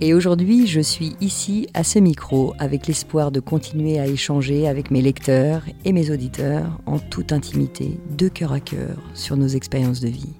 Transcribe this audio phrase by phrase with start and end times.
[0.00, 4.90] Et aujourd'hui, je suis ici à ce micro avec l'espoir de continuer à échanger avec
[4.90, 10.00] mes lecteurs et mes auditeurs en toute intimité, de cœur à cœur, sur nos expériences
[10.00, 10.34] de vie.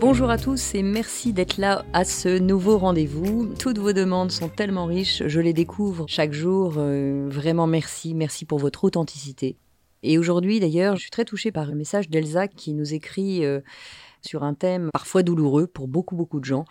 [0.00, 3.54] Bonjour à tous et merci d'être là à ce nouveau rendez-vous.
[3.58, 6.74] Toutes vos demandes sont tellement riches, je les découvre chaque jour.
[6.76, 9.56] Euh, vraiment merci, merci pour votre authenticité.
[10.02, 13.46] Et aujourd'hui d'ailleurs, je suis très touchée par un message d'Elsa qui nous écrit...
[13.46, 13.60] Euh,
[14.24, 16.64] sur un thème parfois douloureux pour beaucoup beaucoup de gens.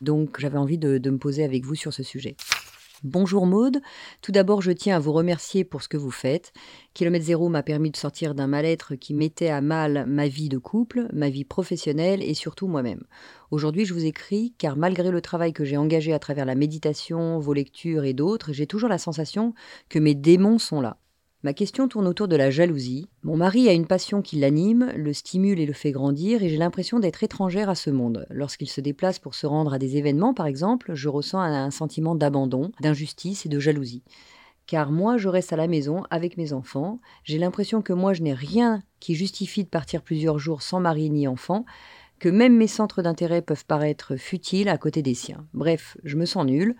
[0.00, 2.36] Donc j'avais envie de, me poser avec vous sur ce sujet.
[3.04, 3.82] Bonjour Maude,
[4.22, 6.52] tout d'abord je tiens à vous remercier pour ce que vous faites.
[6.94, 10.56] Kilomètre Zéro m'a permis de sortir d'un mal-être qui mettait à mal ma vie de
[10.56, 13.04] couple, ma vie professionnelle et surtout moi-même.
[13.50, 17.38] Aujourd'hui je vous écris car malgré le travail que j'ai engagé à travers la méditation,
[17.38, 19.52] vos lectures et d'autres, j'ai toujours la sensation
[19.90, 20.96] que mes démons sont là.
[21.46, 23.08] Ma question tourne autour de la jalousie.
[23.22, 26.56] Mon mari a une passion qui l'anime, le stimule et le fait grandir, et j'ai
[26.56, 28.26] l'impression d'être étrangère à ce monde.
[28.30, 32.16] Lorsqu'il se déplace pour se rendre à des événements, par exemple, je ressens un sentiment
[32.16, 34.02] d'abandon, d'injustice et de jalousie.
[34.66, 38.22] Car moi, je reste à la maison avec mes enfants, j'ai l'impression que moi, je
[38.22, 41.64] n'ai rien qui justifie de partir plusieurs jours sans mari ni enfant,
[42.18, 45.46] que même mes centres d'intérêt peuvent paraître futiles à côté des siens.
[45.54, 46.74] Bref, je me sens nulle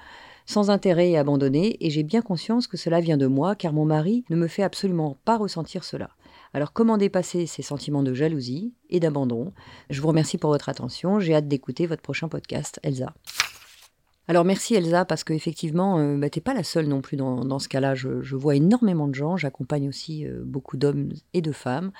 [0.46, 3.84] sans intérêt et abandonné, et j'ai bien conscience que cela vient de moi, car mon
[3.84, 6.10] mari ne me fait absolument pas ressentir cela.
[6.54, 9.52] Alors comment dépasser ces sentiments de jalousie et d'abandon?
[9.90, 13.12] Je vous remercie pour votre attention, j'ai hâte d'écouter votre prochain podcast, Elsa.
[14.28, 17.68] Alors merci Elsa parce qu'effectivement, euh, bah, t'es pas la seule non plus dans, ce
[17.68, 17.94] cas-là.
[17.94, 21.92] Je, vois énormément de gens, j'accompagne aussi euh, beaucoup d'hommes et de femmes.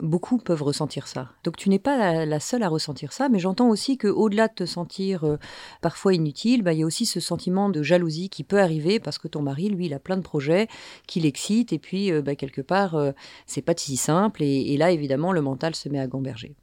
[0.00, 1.30] Beaucoup peuvent ressentir ça.
[1.44, 4.54] Donc tu n'es pas la, seule à ressentir ça, mais j'entends aussi que au-delà de
[4.54, 5.36] te sentir euh,
[5.82, 9.18] parfois inutile, bah, il y a aussi ce sentiment de jalousie qui peut arriver parce
[9.18, 10.68] que ton mari, lui, il a plein de projets
[11.06, 12.96] qui l'excitent et puis bah, quelque part,
[13.44, 16.56] c'est pas si simple et, et là évidemment le mental se met à gamberger.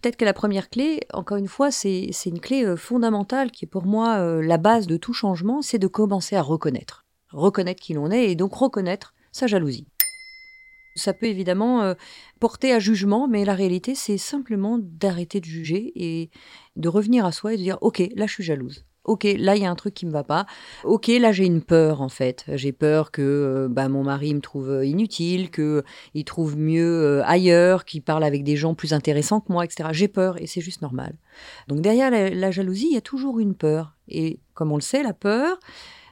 [0.00, 3.68] Peut-être que la première clé, encore une fois, c'est une clé euh, fondamentale qui est
[3.68, 7.04] pour moi euh, la base de tout changement, c'est de commencer à reconnaître.
[7.30, 9.88] Reconnaître qui l'on est et donc reconnaître sa jalousie.
[10.94, 11.94] Ça peut évidemment euh,
[12.40, 16.30] porter à jugement, mais la réalité, c'est simplement d'arrêter de juger et
[16.76, 19.62] de revenir à soi et de dire, OK, là, je suis jalouse ok, là il
[19.62, 20.46] y a un truc qui me va pas.
[20.84, 22.44] Ok, là j'ai une peur en fait.
[22.54, 25.82] J'ai peur que euh, bah, mon mari me trouve euh, inutile, que
[26.14, 29.88] il trouve mieux euh, ailleurs, qu'il parle avec des gens plus intéressants que moi, etc.
[29.92, 31.14] J'ai peur et c'est juste normal.
[31.66, 33.94] Donc derrière la, jalousie, il y a toujours une peur.
[34.08, 35.58] Et comme on le sait, la peur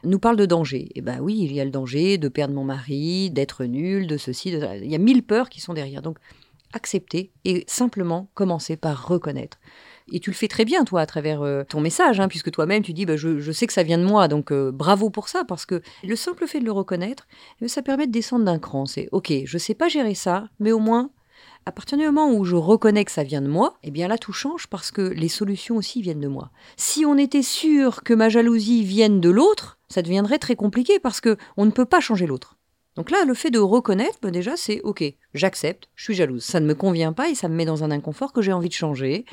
[0.04, 0.90] nous parle de danger.
[0.94, 4.16] Eh ben oui, il y a le danger de perdre mon mari, d'être nul, de
[4.16, 4.76] ceci, de ça.
[4.76, 6.02] Il y a mille peurs qui sont derrière.
[6.02, 6.18] Donc
[6.72, 9.58] accepter et simplement commencer par reconnaître.
[10.12, 12.82] Et tu le fais très bien, toi, à travers euh, ton message, hein, puisque toi-même,
[12.82, 15.44] tu dis, bah, je, sais que ça vient de moi, donc euh, bravo pour ça,
[15.44, 17.26] parce que le simple fait de le reconnaître,
[17.60, 18.86] eh ça permet de descendre d'un cran.
[18.86, 21.10] C'est, ok, je sais pas gérer ça, mais au moins,
[21.64, 24.18] à partir du moment où je reconnais que ça vient de moi, eh bien là,
[24.18, 26.50] tout change, parce que les solutions aussi viennent de moi.
[26.76, 31.20] Si on était sûr que ma jalousie vienne de l'autre, ça deviendrait très compliqué, parce
[31.20, 32.55] que on ne peut pas changer l'autre.
[32.96, 36.42] Donc là, le fait de reconnaître, ben déjà, c'est OK, j'accepte, je suis jalouse.
[36.42, 38.68] Ça ne me convient pas et ça me met dans un inconfort que j'ai envie
[38.68, 39.24] de changer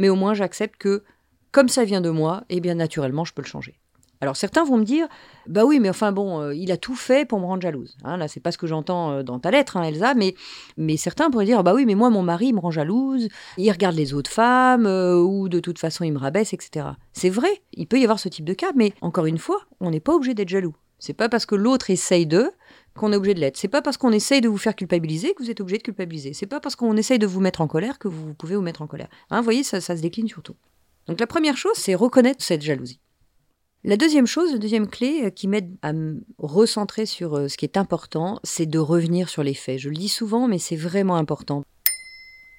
[0.00, 1.04] mais au moins j'accepte que
[1.52, 3.78] comme ça vient de moi, eh bien naturellement je peux le changer.
[4.22, 5.08] Alors certains vont me dire,
[5.46, 7.96] bah oui, mais enfin bon, euh, il a tout fait pour me rendre jalouse.
[8.04, 10.34] Hein, là, c'est pas ce que j'entends euh, dans ta lettre, hein, Elsa, mais,
[10.76, 13.96] mais certains pourraient dire, bah oui, mais moi, mon mari, me rend jalouse, il regarde
[13.96, 16.88] les autres femmes, euh, ou de toute façon, il me rabaisse, etc.
[17.14, 19.90] C'est vrai, il peut y avoir ce type de cas, mais encore une fois, on
[19.90, 20.76] n'est pas obligé d'être jaloux.
[20.98, 22.50] C'est pas parce que l'autre essaye de
[22.94, 23.56] qu'on est obligé de l'être.
[23.56, 26.32] C'est pas parce qu'on essaye de vous faire culpabiliser que vous êtes obligé de culpabiliser.
[26.34, 28.82] C'est pas parce qu'on essaye de vous mettre en colère que vous pouvez vous mettre
[28.82, 29.08] en colère.
[29.30, 30.56] Hein, vous voyez, ça, ça se décline surtout.
[31.06, 33.00] Donc la première chose, c'est reconnaître cette jalousie.
[33.82, 37.56] La deuxième chose, la deuxième clé euh, qui m'aide à me recentrer sur euh, ce
[37.56, 39.78] qui est important, c'est de revenir sur les faits.
[39.78, 41.64] Je le dis souvent, mais c'est vraiment important.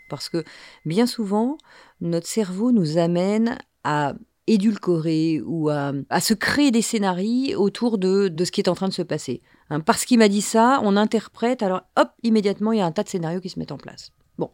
[0.10, 0.44] Parce que
[0.86, 1.58] bien souvent,
[2.02, 4.16] notre cerveau nous amène à
[4.52, 8.94] édulcorer ou à, se créer des scénarios autour de, ce qui est en train de
[8.94, 9.42] se passer.
[9.70, 12.92] Hein, parce qu'il m'a dit ça, on interprète, alors hop, immédiatement, il y a un
[12.92, 14.12] tas de scénarios qui se mettent en place.
[14.38, 14.52] Bon,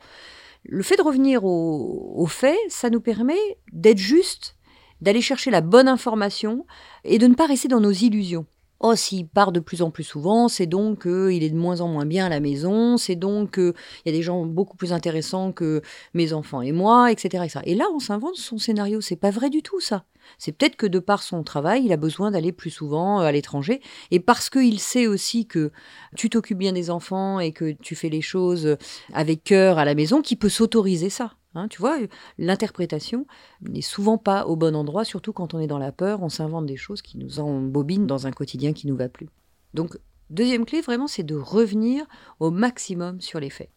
[0.64, 3.40] le fait de revenir aux au faits, ça nous permet
[3.74, 4.56] d'être juste
[5.02, 6.66] d'aller chercher la bonne information
[7.04, 8.46] et de ne pas rester dans nos illusions.
[8.80, 11.88] Oh, s'il part de plus en plus souvent, c'est donc qu'il est de moins en
[11.88, 13.74] moins bien à la maison, c'est donc qu'il
[14.06, 15.82] y a des gens beaucoup plus intéressants que
[16.14, 17.46] mes enfants et moi, etc.
[17.64, 19.02] Et là, on s'invente son scénario.
[19.02, 20.06] C'est pas vrai du tout, ça.
[20.38, 23.32] C'est peut-être que de par son travail, il a besoin d'aller plus souvent euh, à
[23.32, 23.82] l'étranger.
[24.12, 25.72] Et parce qu'il sait aussi que
[26.16, 28.78] tu t'occupes bien des enfants et que tu fais les choses
[29.14, 31.34] avec cœur à la maison, qu'il peut s'autoriser ça.
[31.58, 31.98] Hein, tu vois,
[32.38, 33.26] l'interprétation
[33.62, 36.68] n'est souvent pas au bon endroit, surtout quand on est dans la peur, on s'invente
[36.68, 39.28] des choses qui nous embobinent dans un quotidien qui nous va plus.
[39.74, 39.98] Donc,
[40.30, 42.06] deuxième clé, vraiment, c'est de revenir
[42.40, 43.72] au maximum sur les faits.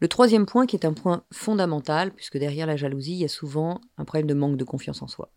[0.00, 3.28] Le troisième point, qui est un point fondamental, puisque derrière la jalousie, il y a
[3.28, 5.30] souvent un problème de manque de confiance en soi.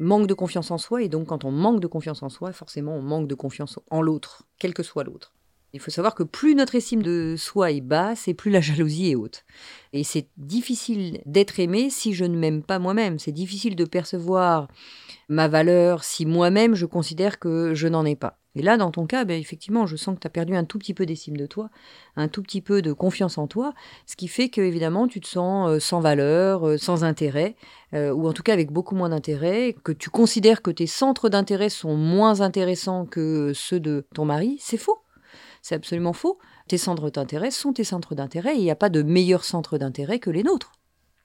[0.00, 2.96] Manque de confiance en soi, et donc quand on manque de confiance en soi, forcément
[2.96, 5.32] on manque de confiance en l'autre, quel que soit l'autre.
[5.74, 9.10] Il faut savoir que plus notre estime de soi est basse et plus la jalousie
[9.10, 9.44] est haute.
[9.92, 13.18] Et c'est difficile d'être aimé si je ne m'aime pas moi-même.
[13.18, 14.68] C'est difficile de percevoir
[15.28, 18.38] ma valeur si moi-même je considère que je n'en ai pas.
[18.54, 20.78] Et là, dans ton cas, ben, effectivement, je sens que tu as perdu un tout
[20.78, 21.70] petit peu d'estime de toi,
[22.14, 23.74] un tout petit peu de confiance en toi,
[24.06, 27.56] ce qui fait que, évidemment, tu te sens euh, sans valeur, euh, sans intérêt,
[27.94, 31.28] euh, ou en tout cas avec beaucoup moins d'intérêt, que tu considères que tes centres
[31.28, 35.03] d'intérêt sont moins intéressants que ceux de ton mari, c'est faux.
[35.64, 36.38] C'est absolument faux.
[36.68, 40.18] Tes centres d'intérêt sont tes centres d'intérêt il n'y a pas de meilleurs centres d'intérêt
[40.18, 40.72] que les nôtres.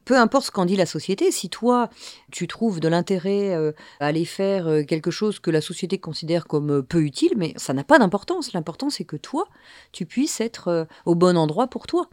[0.06, 1.90] Peu importe ce qu'en dit la société, si toi,
[2.32, 6.48] tu trouves de l'intérêt euh, à aller faire euh, quelque chose que la société considère
[6.48, 8.54] comme euh, peu utile, mais ça n'a pas d'importance.
[8.54, 9.46] L'important, c'est que toi,
[9.92, 12.10] tu puisses être au bon endroit pour toi.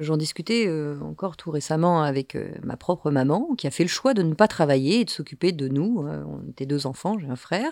[0.00, 3.90] J'en discutais euh, encore tout récemment avec euh, ma propre maman, qui a fait le
[3.90, 6.04] choix de ne pas travailler et de s'occuper de nous.
[6.06, 7.70] Euh, on était deux enfants, j'ai un frère,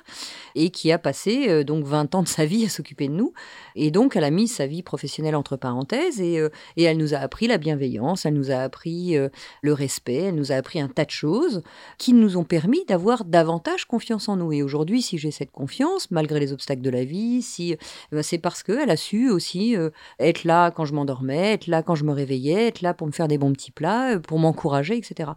[0.54, 3.32] et qui a passé donc 20 ans de sa vie à s'occuper de nous.
[3.74, 6.40] Et donc, elle a mis sa vie professionnelle entre parenthèses, et,
[6.76, 9.16] elle nous a appris la bienveillance, elle nous a appris
[9.62, 11.62] le respect, elle nous a appris un tas de choses
[11.98, 14.52] qui nous ont permis d'avoir davantage confiance en nous.
[14.52, 18.90] Et aujourd'hui, si j'ai cette confiance, malgré les obstacles de la vie, c'est parce qu'elle
[18.90, 19.76] a su aussi
[20.18, 23.12] être là quand je m'endormais, être là quand je me réveillait, être là pour me
[23.12, 25.30] faire des bons petits plats, euh, pour m'encourager, etc.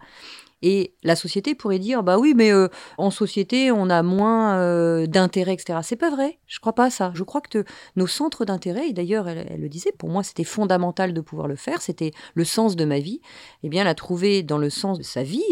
[0.61, 5.07] Et la société pourrait dire, bah oui, mais euh, en société, on a moins euh,
[5.07, 5.79] d'intérêt, etc.
[5.83, 6.39] C'est pas vrai.
[6.47, 7.11] Je crois pas à ça.
[7.15, 7.65] Je crois que
[7.97, 11.57] nos centres d'intérêt, et d'ailleurs, elle, le disait, pour moi, c'était fondamental de pouvoir le
[11.57, 11.81] faire.
[11.81, 13.19] C'était le sens de ma vie.
[13.63, 15.43] Eh bien, la trouver dans le sens de sa vie,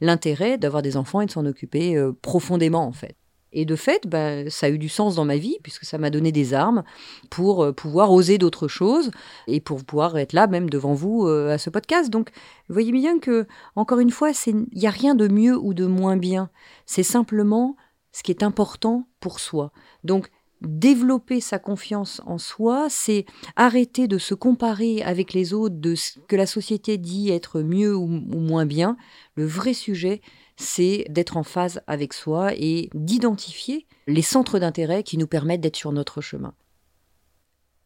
[0.00, 3.16] l'intérêt d'avoir des enfants et de s'en occuper profondément, en fait.
[3.56, 6.10] Et de fait, bah, ça a eu du sens dans ma vie, puisque ça m'a
[6.10, 6.84] donné des armes
[7.30, 9.10] pour euh, pouvoir oser d'autres choses
[9.46, 12.10] et pour pouvoir être là même devant vous euh, à ce podcast.
[12.10, 12.32] Donc,
[12.68, 15.86] vous voyez bien que, encore une fois, il n'y a rien de mieux ou de
[15.86, 16.50] moins bien.
[16.84, 17.76] C'est simplement
[18.12, 19.72] ce qui est important pour soi.
[20.04, 20.28] Donc,
[20.60, 23.24] développer sa confiance en soi, c'est
[23.56, 27.96] arrêter de se comparer avec les autres de ce que la société dit être mieux
[27.96, 28.98] ou moins bien.
[29.34, 30.20] Le vrai sujet,
[30.56, 35.76] c'est d'être en phase avec soi et d'identifier les centres d'intérêt qui nous permettent d'être
[35.76, 36.54] sur notre chemin.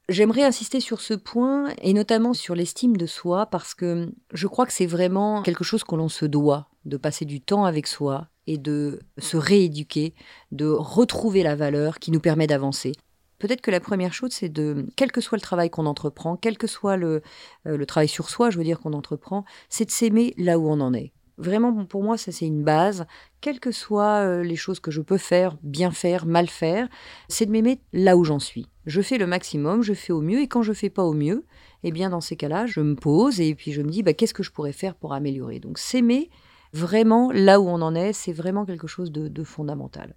[0.08, 4.66] J'aimerais insister sur ce point et notamment sur l'estime de soi parce que je crois
[4.66, 8.26] que c'est vraiment quelque chose que l'on se doit, de passer du temps avec soi
[8.48, 10.14] et de se rééduquer,
[10.50, 12.92] de retrouver la valeur qui nous permet d'avancer.
[13.38, 16.58] Peut-être que la première chose, c'est de, quel que soit le travail qu'on entreprend, quel
[16.58, 17.22] que soit le,
[17.66, 20.68] euh, le travail sur soi, je veux dire qu'on entreprend, c'est de s'aimer là où
[20.68, 21.12] on en est.
[21.40, 23.06] Vraiment, pour moi, ça c'est une base.
[23.40, 26.86] Quelles que soient euh, les choses que je peux faire, bien faire, mal faire,
[27.28, 28.66] c'est de m'aimer là où j'en suis.
[28.84, 31.46] Je fais le maximum, je fais au mieux, et quand je fais pas au mieux,
[31.82, 34.34] eh bien dans ces cas-là, je me pose et puis je me dis bah, qu'est-ce
[34.34, 35.60] que je pourrais faire pour améliorer?
[35.60, 36.28] Donc s'aimer
[36.74, 40.16] vraiment là où on en est, c'est vraiment quelque chose de, de fondamental.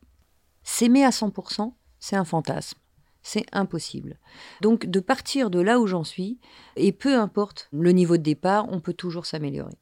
[0.63, 2.77] S'aimer à 100%, c'est un fantasme.
[3.22, 4.20] C'est impossible.
[4.60, 6.42] Donc de partir de là où j'en suis,
[6.75, 9.77] et peu importe le niveau de départ, on peut toujours s'améliorer.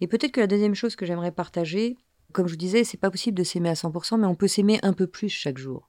[0.00, 1.96] Et peut-être que la deuxième chose que j'aimerais partager,
[2.32, 4.78] comme je vous disais, c'est pas possible de s'aimer à 100%, mais on peut s'aimer
[4.82, 5.88] un peu plus chaque jour.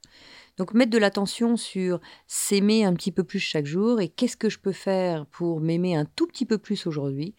[0.58, 4.50] Donc mettre de l'attention sur s'aimer un petit peu plus chaque jour et qu'est-ce que
[4.50, 7.36] je peux faire pour m'aimer un tout petit peu plus aujourd'hui,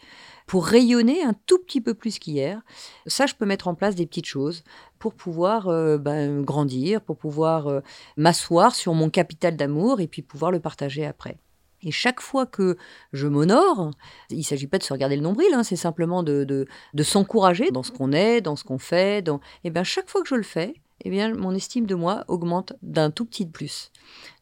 [0.46, 2.60] pour rayonner un tout petit peu plus qu'hier.
[3.06, 4.64] Ça, je peux mettre en place des petites choses
[4.98, 7.80] pour pouvoir euh, ben, grandir, pour pouvoir euh,
[8.18, 11.38] m'asseoir sur mon capital d'amour et puis pouvoir le partager après.
[11.86, 12.76] Et chaque fois que
[13.12, 13.92] je m'honore,
[14.30, 17.70] il ne s'agit pas de se regarder le nombril, hein, c'est simplement de, de, s'encourager
[17.70, 19.22] dans ce qu'on est, dans ce qu'on fait.
[19.22, 19.36] Dans...
[19.36, 20.74] Et eh bien chaque fois que je le fais,
[21.04, 23.92] eh bien, mon estime de moi augmente d'un tout petit de plus.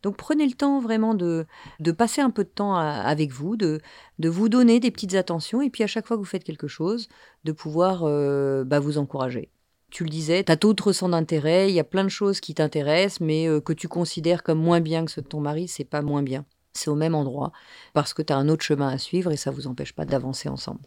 [0.03, 1.45] Donc prenez le temps vraiment de,
[1.81, 3.83] de passer un peu de temps avec vous, de,
[4.19, 6.69] de vous donner des petites attentions, et puis à chaque fois que vous faites quelque
[6.69, 7.09] chose,
[7.45, 9.51] de pouvoir euh, bah, vous encourager.
[9.91, 12.55] Tu le disais, tu as d'autres centres d'intérêt, il y a plein de choses qui
[12.55, 15.85] t'intéressent, mais euh, que tu considères comme moins bien que ceux de ton mari, c'est
[15.85, 17.53] pas moins bien c'est au même endroit,
[17.93, 20.05] parce que tu as un autre chemin à suivre et ça ne vous empêche pas
[20.05, 20.81] d'avancer ensemble.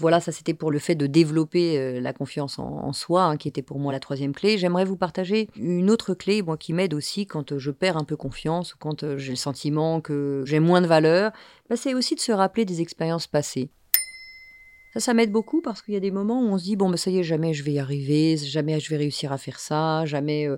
[0.00, 3.48] Voilà, ça c'était pour le fait de développer euh, la confiance en, soi, hein, qui
[3.48, 4.56] était pour moi la troisième clé.
[4.56, 8.04] J'aimerais vous partager une autre clé, moi, qui m'aide aussi quand euh, je perds un
[8.04, 11.32] peu confiance, quand euh, j'ai le sentiment que j'ai moins de valeur.
[11.68, 13.68] Bah, c'est aussi de se rappeler des expériences passées.
[14.92, 16.90] Ça, ça m'aide beaucoup parce qu'il y a des moments où on se dit bon,
[16.90, 19.60] ben ça y est, jamais je vais y arriver, jamais je vais réussir à faire
[19.60, 20.48] ça, jamais.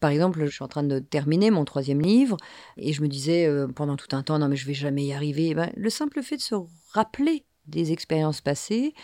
[0.00, 2.36] Par exemple, je suis en train de terminer mon troisième livre
[2.76, 5.54] et je me disais pendant tout un temps non mais je vais jamais y arriver.
[5.54, 6.54] Ben, le simple fait de se
[6.92, 8.94] rappeler des expériences passées,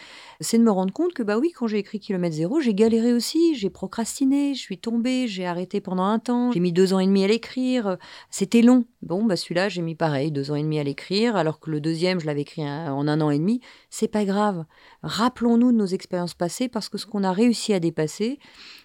[0.40, 3.12] c'est de me rendre compte que bah oui, quand j'ai écrit Kilomètre Zéro, j'ai galéré
[3.12, 6.98] aussi, j'ai procrastiné, je suis tombée, j'ai arrêté pendant un temps, j'ai mis deux ans
[6.98, 7.96] et demi à l'écrire,
[8.30, 8.84] c'était long.
[9.02, 11.80] Bon, bah celui-là, j'ai mis pareil, deux ans et demi à l'écrire, alors que le
[11.80, 13.60] deuxième, je l'avais écrit en un an et demi.
[13.88, 14.64] C'est pas grave.
[15.02, 18.38] Rappelons-nous de nos expériences passées parce que ce qu'on a réussi à dépasser,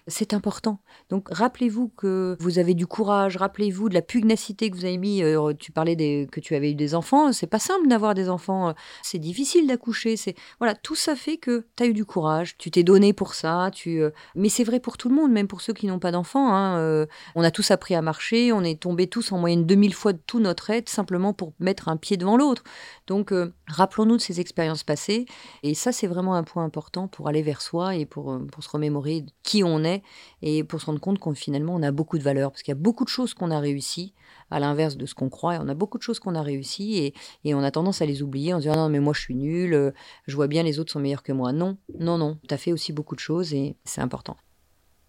[0.06, 0.78] c'est important.
[1.10, 5.22] Donc rappelez-vous que vous avez du courage, rappelez-vous de la pugnacité que vous avez mis.
[5.22, 8.28] Euh, tu parlais des, que tu avais eu des enfants, c'est pas simple d'avoir des
[8.28, 10.16] enfants, euh, c'est difficile d'accoucher.
[10.16, 13.34] C'est voilà, tout ça fait que tu as eu du courage, tu t'es donné pour
[13.34, 13.70] ça.
[13.72, 16.12] Tu, euh, mais c'est vrai pour tout le monde, même pour ceux qui n'ont pas
[16.12, 16.52] d'enfants.
[16.54, 20.12] Hein, on a tous appris à marcher, on est tombés tous en moyenne 2000 fois
[20.12, 22.62] de tout notre aide simplement pour mettre un pied devant l'autre.
[23.06, 23.32] Donc
[23.68, 25.26] rappelons-nous de ces expériences passées
[25.62, 28.68] et ça c'est vraiment un point important pour aller vers soi et pour, pour se
[28.68, 30.02] remémorer qui on est
[30.42, 32.76] et pour se rendre compte qu'on finalement on a beaucoup de valeur parce qu'il y
[32.76, 34.14] a beaucoup de choses qu'on a réussi
[34.50, 37.14] à l'inverse de ce qu'on croit on a beaucoup de choses qu'on a réussi et,
[37.44, 39.34] et, on a tendance à les oublier en se disant non mais moi je suis
[39.34, 39.92] nul, euh,
[40.26, 41.52] je vois bien les autres sont meilleurs que moi.
[41.52, 44.36] Non, non, non, tu as fait aussi beaucoup de choses et c'est important.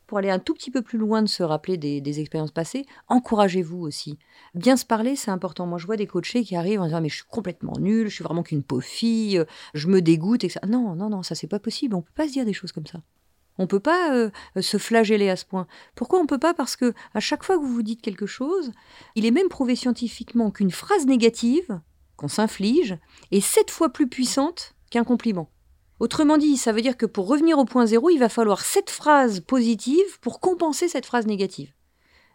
[0.05, 3.79] Pour aller un tout petit peu plus loin de se rappeler des, expériences passées, encouragez-vous
[3.79, 4.17] aussi.
[4.55, 5.67] Bien se parler, c'est important.
[5.67, 8.15] Moi, je vois des coachés qui arrivent en disant mais je suis complètement nul, je
[8.15, 10.61] suis vraiment qu'une pauvre fille, je me dégoûte et ça.
[10.65, 11.93] Non, non, non, ça c'est pas possible.
[11.95, 13.01] On peut pas se dire des choses comme ça.
[13.57, 14.29] On ne peut pas euh,
[14.61, 15.67] se flageller à ce point.
[15.95, 16.53] Pourquoi on ne peut pas?
[16.53, 18.71] Parce que à chaque fois que vous vous dites quelque chose,
[19.15, 21.79] il est même prouvé scientifiquement qu'une phrase négative
[22.17, 22.97] qu'on s'inflige
[23.31, 25.49] est sept fois plus puissante qu'un compliment.
[25.99, 28.89] Autrement dit, ça veut dire que pour revenir au point zéro, il va falloir sept
[28.89, 31.73] phrases positives pour compenser cette phrase négative.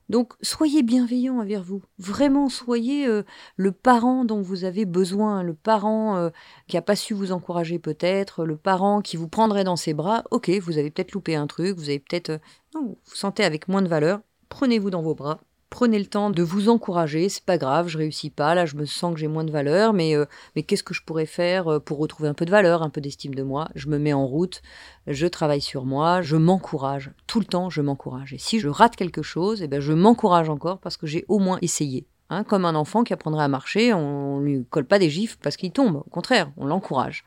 [0.09, 1.83] Donc soyez bienveillant envers vous.
[1.99, 3.23] Vraiment, soyez euh,
[3.57, 6.31] le parent dont vous avez besoin, le parent euh,
[6.67, 10.25] qui n'a pas su vous encourager peut-être, le parent qui vous prendrait dans ses bras.
[10.31, 12.31] Ok, vous avez peut-être loupé un truc, vous avez peut-être...
[12.31, 12.39] Euh,
[12.75, 14.21] vous vous sentez avec moins de valeur.
[14.49, 15.41] Prenez-vous dans vos bras,
[15.73, 17.31] prenez le temps de vous encourager.
[17.31, 19.95] C'est pas grave, je réussis pas, là je me sens que j'ai moins de valeur,
[19.95, 22.83] mais, euh, mais qu'est-ce que je pourrais faire euh, pour retrouver un peu de valeur,
[22.83, 23.69] un peu d'estime de moi?
[23.75, 24.61] Je me mets en route,
[25.07, 27.11] je travaille sur moi, je m'encourage.
[27.26, 28.35] Tout le temps, je m'encourage.
[28.35, 31.38] Et si je rate quelque chose, eh ben, je m'encourage encore parce que j'ai au
[31.38, 32.07] moins essayé.
[32.29, 35.38] Hein, comme un enfant qui apprendrait à marcher, on ne lui colle pas des gifs
[35.43, 35.97] parce qu'il tombe.
[35.97, 37.25] Au contraire, on l'encourage.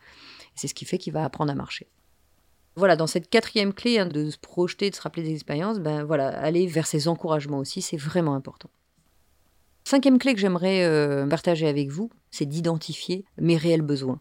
[0.54, 1.88] C'est ce qui fait qu'il va apprendre à marcher.
[2.76, 6.04] Voilà, dans cette quatrième clé hein, de se projeter, de se rappeler des expériences, ben
[6.04, 8.70] voilà, aller vers ces encouragements aussi, c'est vraiment important.
[9.86, 14.20] Cinquième clé que j'aimerais euh, partager avec vous, c'est d'identifier mes réels besoins.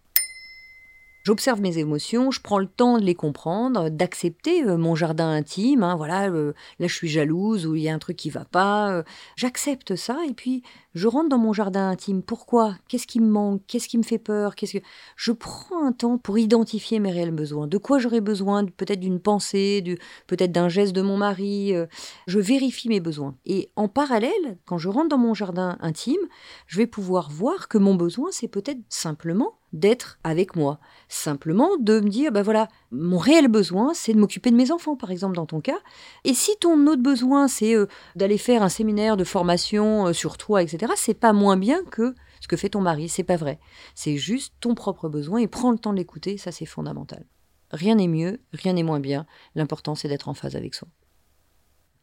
[1.24, 5.82] J'observe mes émotions, je prends le temps de les comprendre, d'accepter euh, mon jardin intime.
[5.82, 8.44] Hein, voilà, euh, là je suis jalouse ou il y a un truc qui va
[8.44, 9.02] pas.
[9.36, 10.62] J'accepte ça et puis
[10.94, 12.22] je rentre dans mon jardin intime.
[12.22, 12.76] Pourquoi?
[12.88, 13.62] Qu'est-ce qui me manque?
[13.66, 14.54] Qu'est-ce qui me fait peur?
[14.54, 14.84] Qu'est-ce que
[15.16, 17.66] je prends un temps pour identifier mes réels besoins?
[17.66, 18.64] De quoi j'aurais besoin?
[18.64, 19.82] Peut-être d'une pensée,
[20.26, 21.74] peut-être d'un geste de mon mari.
[21.74, 21.86] Euh,
[22.26, 23.34] je vérifie mes besoins.
[23.44, 26.20] Et en parallèle, quand je rentre dans mon jardin intime,
[26.66, 30.78] je vais pouvoir voir que mon besoin, c'est peut-être simplement d'être avec moi.
[31.08, 34.96] Simplement de me dire, ben voilà, mon réel besoin, c'est de m'occuper de mes enfants,
[34.96, 35.78] par exemple, dans ton cas.
[36.22, 40.38] Et si ton autre besoin, c'est euh, d'aller faire un séminaire de formation euh, sur
[40.38, 43.08] toi, etc., c'est pas moins bien que ce que fait ton mari.
[43.08, 43.58] C'est pas vrai.
[43.94, 47.26] C'est juste ton propre besoin et prends le temps de l'écouter, ça c'est fondamental.
[47.72, 49.26] Rien n'est mieux, rien n'est moins bien.
[49.56, 50.88] L'important, c'est d'être en phase avec soi.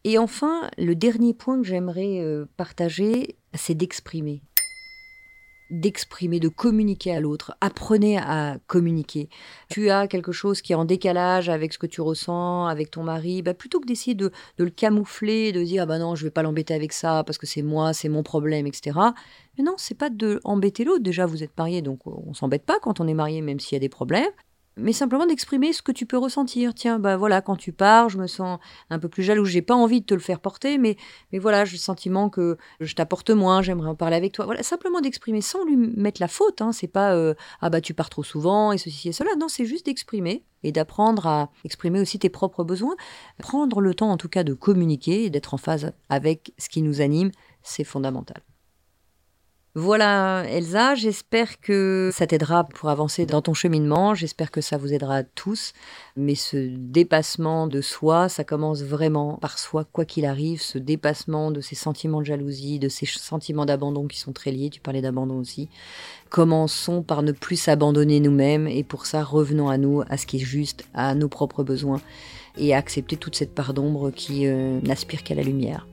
[0.03, 4.41] Et enfin, le dernier point que j'aimerais euh, partager, c'est d'exprimer
[5.71, 7.55] d'exprimer, de communiquer à l'autre.
[7.61, 9.29] Apprenez à communiquer.
[9.69, 13.03] Tu as quelque chose qui est en décalage avec ce que tu ressens, avec ton
[13.03, 16.43] mari, bah, plutôt que d'essayer de, le camoufler, de dire bah non, je vais pas
[16.43, 18.99] l'embêter avec ça parce que c'est moi, c'est mon problème, etc.
[19.57, 21.03] Mais non, c'est pas de embêter l'autre.
[21.03, 23.77] Déjà, vous êtes marié, donc on s'embête pas quand on est marié, même s'il y
[23.77, 24.31] a des problèmes
[24.77, 26.73] mais simplement d'exprimer ce que tu peux ressentir.
[26.73, 28.59] Tiens, bah voilà, quand tu pars, je me sens
[28.89, 29.45] un peu plus jaloux.
[29.45, 30.97] J'ai pas envie de te le faire porter, mais,
[31.31, 34.45] mais voilà, j'ai le sentiment que je t'apporte moins, j'aimerais en parler avec toi.
[34.45, 36.61] Voilà, simplement d'exprimer sans lui mettre la faute.
[36.61, 36.71] Hein.
[36.71, 39.31] C'est pas euh, ah bah tu pars trop souvent et ceci et cela.
[39.37, 42.95] Non, c'est juste d'exprimer et d'apprendre à exprimer aussi tes propres besoins.
[43.39, 46.81] Prendre le temps en tout cas de communiquer et d'être en phase avec ce qui
[46.81, 47.31] nous anime,
[47.63, 48.41] c'est fondamental.
[49.73, 54.93] Voilà Elsa, j'espère que ça t'aidera pour avancer dans ton cheminement, j'espère que ça vous
[54.93, 55.71] aidera tous,
[56.17, 61.51] mais ce dépassement de soi, ça commence vraiment par soi, quoi qu'il arrive, ce dépassement
[61.51, 65.01] de ces sentiments de jalousie, de ces sentiments d'abandon qui sont très liés, tu parlais
[65.01, 65.69] d'abandon aussi.
[66.29, 68.65] Commençons par ne plus s'abandonner nous-mêmes.
[68.67, 72.01] Et pour ça revenons à nous, à ce qui est juste, à nos propres besoins.
[72.57, 75.87] Et à accepter toute cette part d'ombre qui euh, n'aspire qu'à la lumière.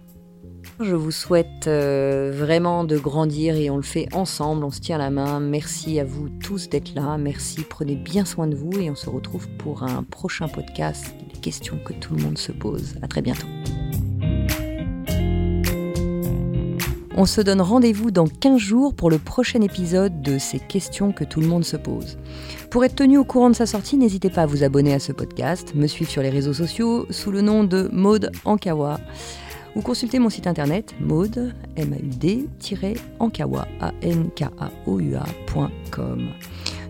[0.81, 4.97] Je vous souhaite euh, vraiment de grandir et on le fait ensemble, on se tient
[4.97, 5.41] la main.
[5.41, 9.11] Merci à vous tous d'être là, merci, prenez bien soin de vous et on se
[9.11, 12.95] retrouve pour un prochain podcast, les questions que tout le monde se pose.
[13.03, 13.49] À très bientôt.
[17.17, 21.25] On se donne rendez-vous dans 15 jours pour le prochain épisode de ces questions que
[21.25, 22.19] tout le monde se pose.
[22.71, 25.11] Pour être tenu au courant de sa sortie, n'hésitez pas à vous abonner à ce
[25.11, 29.01] podcast, me suivre sur les réseaux sociaux sous le nom de Maude Ankawa
[29.77, 32.49] ou consultez mon site internet maude, m a u d
[33.19, 33.67] ankawa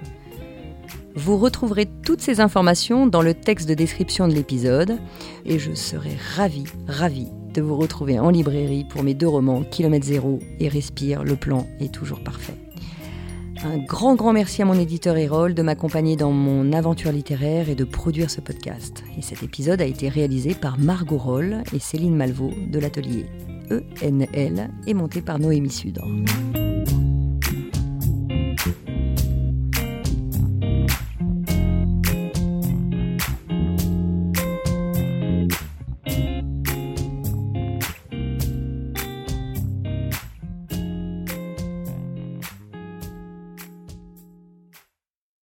[1.14, 4.98] Vous retrouverez toutes ces informations dans le texte de description de l'épisode
[5.46, 10.04] et je serai ravie, ravie de vous retrouver en librairie pour mes deux romans, Kilomètre
[10.04, 12.54] Zéro et Respire, le plan est toujours parfait.
[13.64, 17.74] Un grand, grand merci à mon éditeur Erol de m'accompagner dans mon aventure littéraire et
[17.74, 19.02] de produire ce podcast.
[19.16, 23.24] Et cet épisode a été réalisé par Margot Roll et Céline Malvaux de l'atelier
[23.70, 26.06] ENL et monté par Noémie Sudre.